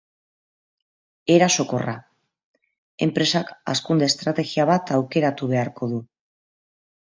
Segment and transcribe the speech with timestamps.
[1.33, 1.93] Erasokorra:
[3.07, 6.03] enpresak hazkunde estrategia bat aukeratu beharko du.